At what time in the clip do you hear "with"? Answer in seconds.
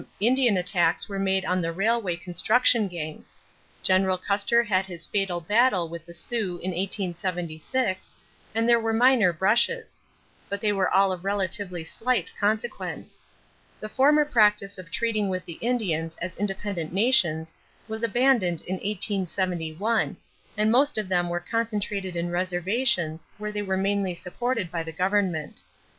5.89-6.05, 15.29-15.45